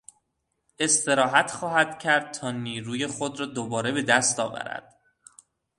[0.79, 4.97] استراحت خواهد کردتا نیروی خود را دوباره به دست آورد.